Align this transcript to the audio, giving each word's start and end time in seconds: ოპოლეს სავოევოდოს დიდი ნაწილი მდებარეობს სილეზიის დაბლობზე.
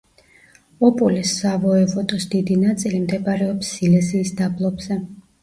ოპოლეს 0.87 1.33
სავოევოდოს 1.41 2.25
დიდი 2.33 2.57
ნაწილი 2.63 3.03
მდებარეობს 3.05 3.71
სილეზიის 3.77 4.35
დაბლობზე. 4.43 5.01